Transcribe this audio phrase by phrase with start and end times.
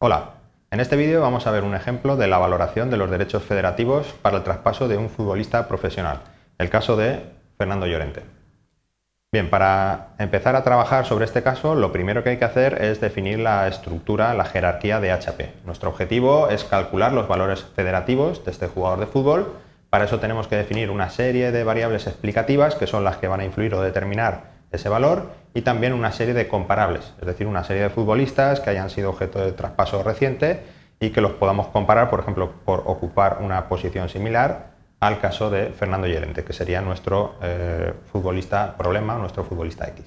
[0.00, 0.34] Hola,
[0.70, 4.14] en este vídeo vamos a ver un ejemplo de la valoración de los derechos federativos
[4.22, 6.20] para el traspaso de un futbolista profesional,
[6.56, 7.24] el caso de
[7.56, 8.22] Fernando Llorente.
[9.32, 13.00] Bien, para empezar a trabajar sobre este caso, lo primero que hay que hacer es
[13.00, 15.52] definir la estructura, la jerarquía de HP.
[15.64, 19.52] Nuestro objetivo es calcular los valores federativos de este jugador de fútbol.
[19.90, 23.40] Para eso tenemos que definir una serie de variables explicativas que son las que van
[23.40, 27.64] a influir o determinar ese valor y también una serie de comparables, es decir, una
[27.64, 30.62] serie de futbolistas que hayan sido objeto de traspaso reciente
[31.00, 34.70] y que los podamos comparar, por ejemplo, por ocupar una posición similar
[35.00, 40.04] al caso de Fernando Llorente, que sería nuestro eh, futbolista problema, nuestro futbolista X.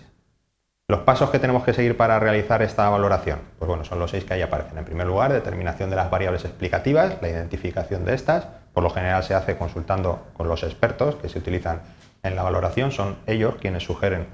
[0.90, 4.26] Los pasos que tenemos que seguir para realizar esta valoración, pues bueno, son los seis
[4.26, 4.78] que ahí aparecen.
[4.78, 9.24] En primer lugar, determinación de las variables explicativas, la identificación de estas, por lo general
[9.24, 11.82] se hace consultando con los expertos que se utilizan
[12.24, 14.28] en la valoración, son ellos quienes sugieren,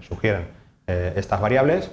[0.88, 1.91] eh, estas variables.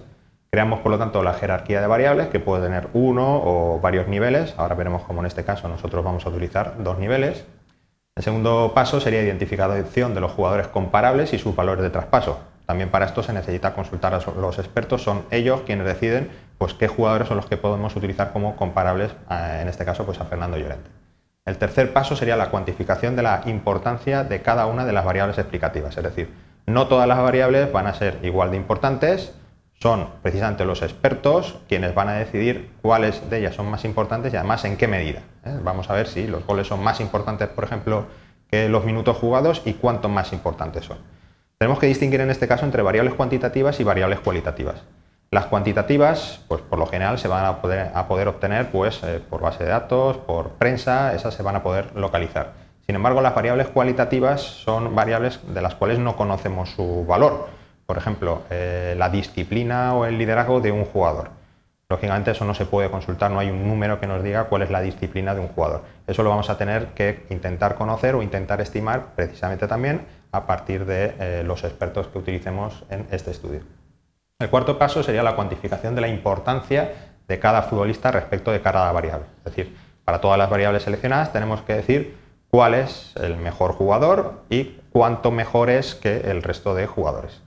[0.50, 4.54] Creamos, por lo tanto, la jerarquía de variables que puede tener uno o varios niveles.
[4.56, 7.44] Ahora veremos cómo en este caso nosotros vamos a utilizar dos niveles.
[8.16, 12.38] El segundo paso sería identificación de los jugadores comparables y sus valores de traspaso.
[12.66, 16.88] También para esto se necesita consultar a los expertos, son ellos quienes deciden pues, qué
[16.88, 20.56] jugadores son los que podemos utilizar como comparables, eh, en este caso pues, a Fernando
[20.56, 20.88] Llorente.
[21.46, 25.36] El tercer paso sería la cuantificación de la importancia de cada una de las variables
[25.36, 26.32] explicativas, es decir,
[26.66, 29.34] no todas las variables van a ser igual de importantes,
[29.74, 34.36] son precisamente los expertos quienes van a decidir cuáles de ellas son más importantes y
[34.36, 35.20] además en qué medida.
[35.44, 35.58] ¿eh?
[35.62, 38.06] Vamos a ver si los goles son más importantes, por ejemplo,
[38.50, 40.96] que los minutos jugados y cuánto más importantes son.
[41.58, 44.82] Tenemos que distinguir en este caso entre variables cuantitativas y variables cualitativas.
[45.34, 49.64] Las cuantitativas, pues por lo general se van a poder, obtener pues, eh, por base
[49.64, 52.52] de datos, por prensa, esas se van a poder localizar.
[52.86, 57.48] Sin embargo, las variables cualitativas son variables de las cuales no conocemos su valor.
[57.84, 61.30] Por ejemplo, eh, la disciplina o el liderazgo de un jugador.
[61.88, 64.70] Lógicamente eso no se puede consultar, no hay un número que nos diga cuál es
[64.70, 65.82] la disciplina de un jugador.
[66.06, 70.86] Eso lo vamos a tener que intentar conocer o intentar estimar precisamente también a partir
[70.86, 73.62] de eh, los expertos que utilicemos en este estudio.
[74.44, 76.92] El cuarto paso sería la cuantificación de la importancia
[77.26, 79.24] de cada futbolista respecto de cada variable.
[79.38, 79.74] Es decir,
[80.04, 82.18] para todas las variables seleccionadas tenemos que decir
[82.50, 87.40] cuál es el mejor jugador y cuánto mejor es que el resto de jugadores.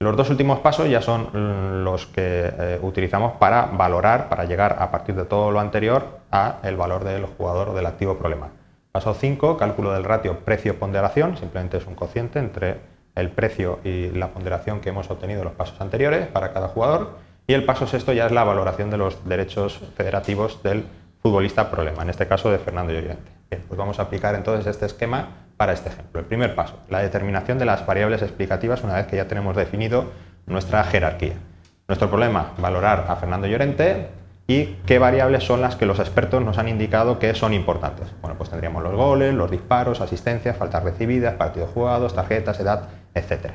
[0.00, 4.90] Los dos últimos pasos ya son los que eh, utilizamos para valorar, para llegar a
[4.90, 8.48] partir de todo lo anterior a el valor del jugador o del activo problema.
[8.90, 14.28] Paso 5, cálculo del ratio precio-ponderación, simplemente es un cociente entre el precio y la
[14.28, 17.18] ponderación que hemos obtenido en los pasos anteriores para cada jugador.
[17.48, 20.84] Y el paso sexto ya es la valoración de los derechos federativos del
[21.22, 23.32] futbolista problema, en este caso de Fernando Llorente.
[23.50, 26.20] Bien, pues vamos a aplicar entonces este esquema para este ejemplo.
[26.20, 30.12] El primer paso, la determinación de las variables explicativas una vez que ya tenemos definido
[30.46, 31.34] nuestra jerarquía.
[31.88, 34.08] Nuestro problema, valorar a Fernando Llorente
[34.46, 38.08] y qué variables son las que los expertos nos han indicado que son importantes.
[38.20, 43.52] Bueno, pues tendríamos los goles, los disparos, asistencias, faltas recibidas, partidos jugados, tarjetas, edad, etc.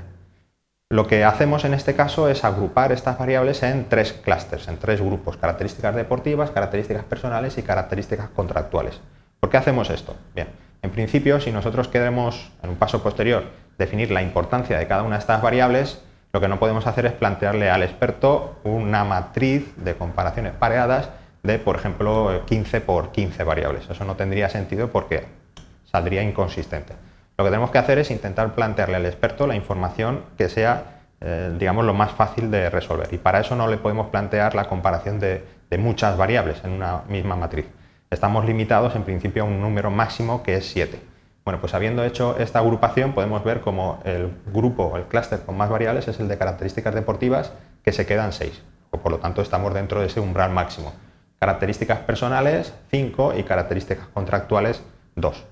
[0.90, 5.00] Lo que hacemos en este caso es agrupar estas variables en tres clústeres, en tres
[5.00, 9.00] grupos, características deportivas, características personales y características contractuales.
[9.40, 10.18] ¿Por qué hacemos esto?
[10.36, 10.50] Bien,
[10.82, 13.46] en principio, si nosotros queremos, en un paso posterior,
[13.78, 16.04] definir la importancia de cada una de estas variables,
[16.34, 21.10] lo que no podemos hacer es plantearle al experto una matriz de comparaciones pareadas
[21.44, 23.90] de, por ejemplo, 15 por 15 variables.
[23.90, 25.26] Eso no tendría sentido porque
[25.92, 26.94] saldría inconsistente.
[27.38, 31.54] Lo que tenemos que hacer es intentar plantearle al experto la información que sea, eh,
[31.58, 33.10] digamos, lo más fácil de resolver.
[33.12, 37.02] Y para eso no le podemos plantear la comparación de, de muchas variables en una
[37.10, 37.66] misma matriz.
[38.10, 41.11] Estamos limitados en principio a un número máximo que es 7.
[41.44, 45.70] Bueno, pues habiendo hecho esta agrupación podemos ver como el grupo, el clúster con más
[45.70, 47.52] variables es el de características deportivas
[47.84, 50.94] que se quedan 6, o por lo tanto estamos dentro de ese umbral máximo.
[51.40, 54.84] Características personales 5 y características contractuales
[55.16, 55.46] 2.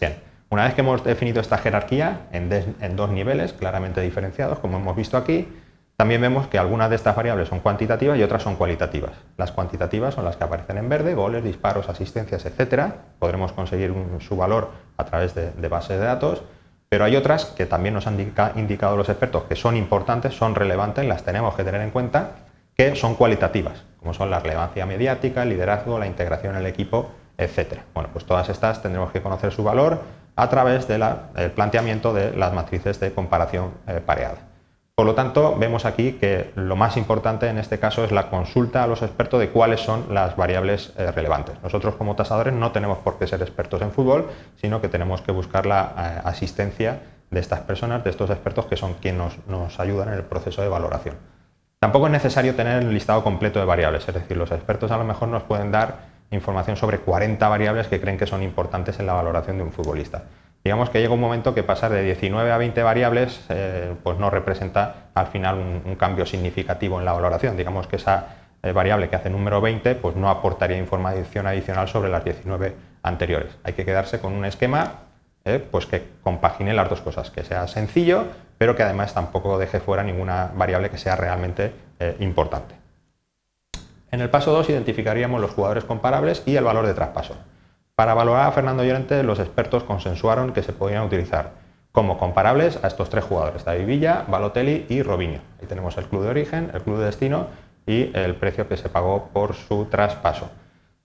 [0.00, 0.16] Bien,
[0.50, 5.16] una vez que hemos definido esta jerarquía en dos niveles claramente diferenciados, como hemos visto
[5.16, 5.46] aquí,
[5.98, 9.10] también vemos que algunas de estas variables son cuantitativas y otras son cualitativas.
[9.36, 12.92] Las cuantitativas son las que aparecen en verde, goles, disparos, asistencias, etc.
[13.18, 16.42] Podremos conseguir su valor a través de, bases de datos,
[16.88, 18.16] pero hay otras que también nos han
[18.54, 22.30] indicado los expertos que son importantes, son relevantes, las tenemos que tener en cuenta,
[22.76, 27.10] que son cualitativas, como son la relevancia mediática, el liderazgo, la integración en el equipo,
[27.36, 27.80] etc.
[27.92, 30.00] Bueno, pues todas estas tendremos que conocer su valor
[30.36, 31.02] a través del
[31.56, 34.47] planteamiento de las matrices de comparación eh, pareada.
[34.98, 38.82] Por lo tanto, vemos aquí que lo más importante en este caso es la consulta
[38.82, 41.54] a los expertos de cuáles son las variables eh, relevantes.
[41.62, 45.30] Nosotros como tasadores no tenemos por qué ser expertos en fútbol, sino que tenemos que
[45.30, 47.00] buscar la eh, asistencia
[47.30, 50.62] de estas personas, de estos expertos que son quienes nos, nos ayudan en el proceso
[50.62, 51.14] de valoración.
[51.78, 55.04] Tampoco es necesario tener el listado completo de variables, es decir, los expertos a lo
[55.04, 59.12] mejor nos pueden dar información sobre 40 variables que creen que son importantes en la
[59.12, 60.24] valoración de un futbolista.
[60.68, 64.28] Digamos que llega un momento que pasar de 19 a 20 variables eh, pues no
[64.28, 67.56] representa al final un, cambio significativo en la valoración.
[67.56, 72.10] Digamos que esa eh, variable que hace número 20 pues no aportaría información adicional sobre
[72.10, 73.56] las 19 anteriores.
[73.64, 74.92] Hay que quedarse con un esquema
[75.46, 78.26] eh, pues que compagine las dos cosas, que sea sencillo,
[78.58, 81.72] pero que además tampoco deje fuera ninguna variable que sea realmente
[82.18, 82.74] importante.
[84.10, 87.36] En el paso 2 identificaríamos los jugadores comparables y el valor de traspaso.
[87.98, 91.50] Para valorar a Fernando Llorente, los expertos consensuaron que se podían utilizar
[91.90, 95.40] como comparables a estos tres jugadores, David Villa, Balotelli y Robinho.
[95.60, 97.48] Ahí tenemos el club de origen, el club de destino
[97.88, 100.48] y el precio que se pagó por su traspaso.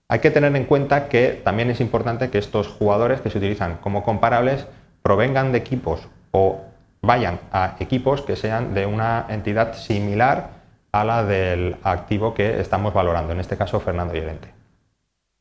[0.08, 3.78] Hay que tener en cuenta que también es importante que estos jugadores que se utilizan
[3.78, 4.68] como comparables
[5.02, 6.60] provengan de equipos o
[7.02, 10.50] vayan a equipos que sean de una entidad similar
[10.92, 14.63] a la del activo que estamos valorando, en este caso Fernando Llorente.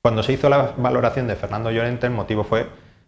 [0.06, 2.68] Cuando se hizo la valoración de Fernando Llorente, el motivo fue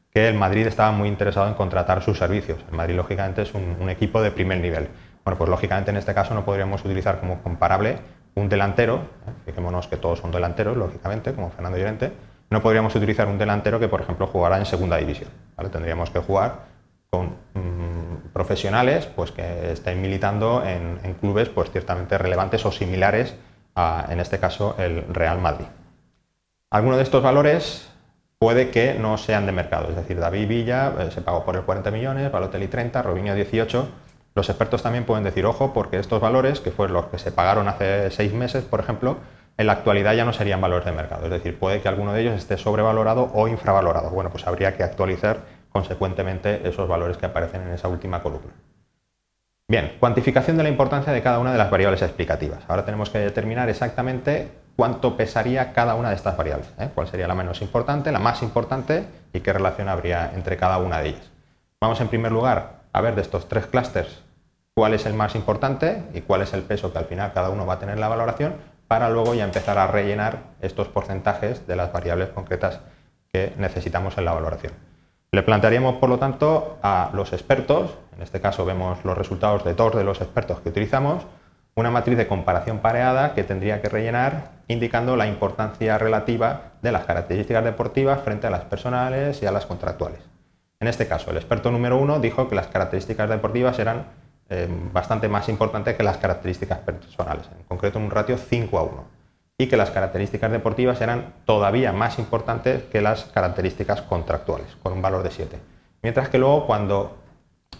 [0.09, 2.63] que el Madrid estaba muy interesado en contratar sus servicios.
[2.69, 4.87] El Madrid, lógicamente, es un, equipo de primer nivel.
[5.25, 7.97] Bueno, pues lógicamente en este caso no podríamos utilizar como comparable
[8.35, 9.31] un delantero, ¿eh?
[9.43, 12.13] fijémonos que todos son delanteros, lógicamente, como Fernando Llorente,
[12.49, 15.29] no podríamos utilizar un delantero que, por ejemplo, jugara en segunda división.
[15.73, 16.59] Tendríamos que jugar
[17.09, 23.35] con mm, profesionales pues, que estén militando en, clubes pues, ciertamente relevantes o similares
[23.75, 25.65] a, en este caso, el Real Madrid.
[26.71, 27.89] Algunos de estos valores
[28.37, 31.63] puede que no sean de mercado, es decir, David Villa eh, se pagó por el
[31.63, 33.87] 40 millones, Balotelli 30, Robinho 18,
[34.35, 37.69] los expertos también pueden decir, ojo, porque estos valores, que fueron los que se pagaron
[37.69, 39.17] hace seis meses, por ejemplo,
[39.57, 41.23] en la actualidad ya no serían valores de mercado.
[41.23, 44.09] Es decir, puede que alguno de ellos esté sobrevalorado o infravalorado.
[44.09, 45.39] Bueno, pues habría que actualizar
[45.69, 48.51] consecuentemente esos valores que aparecen en esa última columna.
[49.69, 52.63] Bien, cuantificación de la importancia de cada una de las variables explicativas.
[52.67, 56.71] Ahora tenemos que determinar exactamente cuánto pesaría cada una de estas variables.
[56.79, 56.89] ¿eh?
[56.93, 60.99] ¿Cuál sería la menos importante, la más importante y qué relación habría entre cada una
[60.99, 61.31] de ellas?
[61.81, 64.21] Vamos en primer lugar a ver de estos tres clústeres
[64.73, 67.65] cuál es el más importante y cuál es el peso que al final cada uno
[67.65, 68.55] va a tener en la valoración
[68.87, 72.81] para luego ya empezar a rellenar estos porcentajes de las variables concretas
[73.31, 74.73] que necesitamos en la valoración.
[75.31, 79.73] Le plantearíamos, por lo tanto, a los expertos, en este caso vemos los resultados de
[79.73, 81.25] dos de los expertos que utilizamos,
[81.77, 87.05] una matriz de comparación pareada que tendría que rellenar indicando la importancia relativa de las
[87.05, 90.21] características deportivas frente a las personales y a las contractuales.
[90.79, 94.05] En este caso, el experto número uno dijo que las características deportivas eran
[94.49, 98.83] eh, bastante más importante que las características personales, en concreto en un ratio 5 a
[98.83, 99.03] 1,
[99.57, 105.01] y que las características deportivas eran todavía más importantes que las características contractuales, con un
[105.01, 105.59] valor de 7.
[106.03, 107.17] Mientras que luego cuando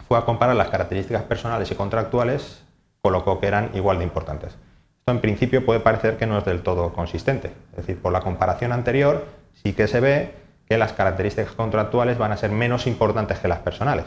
[0.07, 2.64] fue a comparar las características personales y contractuales,
[3.05, 4.53] colocó que eran igual de importantes.
[4.53, 8.21] Esto en principio puede parecer que no es del todo consistente, es decir, por la
[8.21, 9.27] comparación anterior
[9.63, 10.31] sí que se ve
[10.67, 14.05] que las características contractuales van a ser menos importantes que las personales.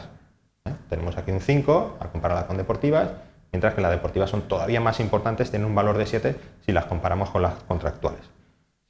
[0.65, 0.71] ¿eh?
[0.89, 3.07] Tenemos aquí un 5 al compararlas con deportivas,
[3.53, 6.35] mientras que las deportivas son todavía más importantes, tienen un valor de 7
[6.65, 8.19] si las comparamos con las contractuales.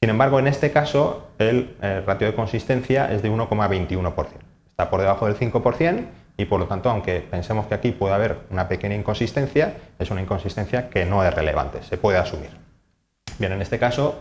[0.02, 4.26] Sin embargo, en este caso, el eh, ratio de consistencia es de 1,21%.
[4.68, 6.04] Está por debajo del 5%
[6.40, 10.22] y por lo tanto, aunque pensemos que aquí puede haber una pequeña inconsistencia, es una
[10.22, 12.50] inconsistencia que no es relevante, se puede asumir.
[13.38, 14.20] Bien, en este caso,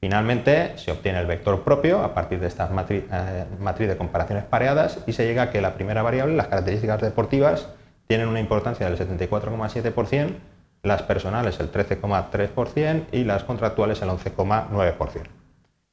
[0.00, 5.00] Finalmente se obtiene el vector propio a partir de esta eh, matriz, de comparaciones pareadas
[5.06, 7.68] y se llega a que la primera variable, las características deportivas,
[8.06, 10.36] tienen una importancia del 74,7%,
[10.82, 15.26] las personales el 13,3% y las contractuales el 11,9%.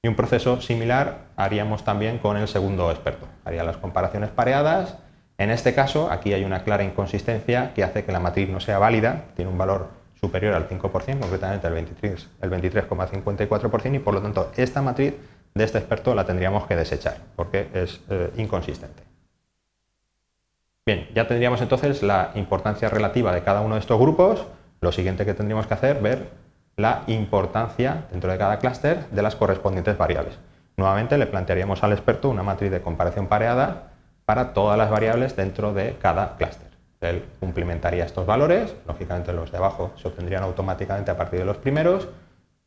[0.03, 3.27] Y un proceso similar haríamos también con el segundo experto.
[3.43, 4.99] Haría las comparaciones pareadas.
[5.37, 8.79] En este caso, aquí hay una clara inconsistencia que hace que la matriz no sea
[8.79, 9.89] válida, tiene un valor
[10.19, 15.13] superior al 5%, concretamente el 23,54%, el 23 y por lo tanto esta matriz
[15.53, 19.03] de este experto la tendríamos que desechar porque es eh, inconsistente.
[20.85, 24.45] Bien, ya tendríamos entonces la importancia relativa de cada uno de estos grupos.
[24.81, 26.29] Lo siguiente que tendríamos que hacer, ver
[26.77, 30.39] la importancia dentro de cada clúster de las correspondientes variables.
[30.77, 33.96] Nuevamente le plantearíamos al experto una matriz de comparación pareada
[34.27, 36.67] para todas las variables dentro de cada clúster.
[36.99, 41.55] Él cumplimentaría estos valores, lógicamente los de abajo se obtendrían automáticamente a partir de los
[41.55, 42.09] primeros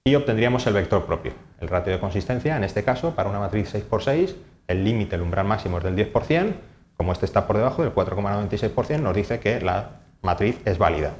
[0.02, 1.34] y obtendríamos el vector propio.
[1.60, 4.36] El ratio de consistencia, en este caso, para una matriz 6x6,
[4.68, 6.54] el límite, el umbral máximo es del 10%,
[6.96, 9.90] como este está por debajo del 4,96%, nos dice que la
[10.22, 11.12] matriz es válida.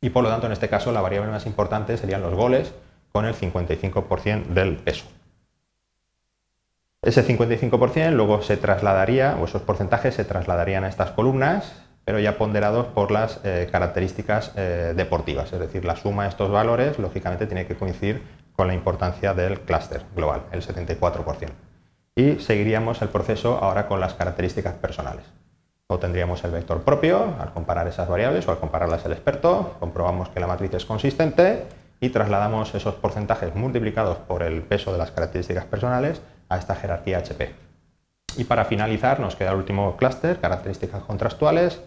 [0.00, 2.74] Y por lo tanto, en este caso, la variable más importante serían los goles
[3.12, 5.06] con el 55% del peso.
[7.02, 11.72] Ese 55% luego se trasladaría, o esos porcentajes se trasladarían a estas columnas,
[12.04, 16.50] pero ya ponderados por las eh, características eh, deportivas, es decir, la suma de estos
[16.50, 21.48] valores lógicamente tiene que coincidir con la importancia del clúster global, el 74%.
[22.16, 25.24] Y seguiríamos el proceso ahora con las características personales.
[25.86, 30.28] O tendríamos el vector propio, al comparar esas variables o al compararlas el experto, comprobamos
[30.28, 31.64] que la matriz es consistente
[31.98, 37.18] y trasladamos esos porcentajes multiplicados por el peso de las características personales a esta jerarquía
[37.18, 37.54] HP.
[38.36, 41.80] Y para finalizar nos queda el último clúster, características contrastuales.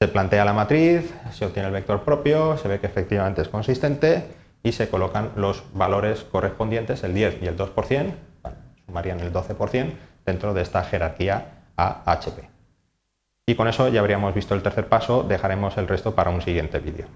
[0.00, 4.24] Se plantea la matriz, se obtiene el vector propio, se ve que efectivamente es consistente
[4.62, 8.12] y se colocan los valores correspondientes, el 10 y el 2%,
[8.86, 9.92] sumarían el 12%
[10.26, 12.48] dentro de esta jerarquía AHP.
[13.46, 16.78] Y con eso ya habríamos visto el tercer paso, dejaremos el resto para un siguiente
[16.78, 17.06] vídeo.